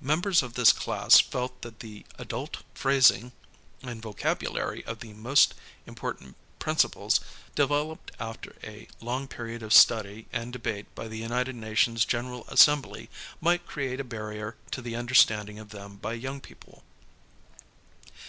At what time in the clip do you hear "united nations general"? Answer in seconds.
11.18-12.44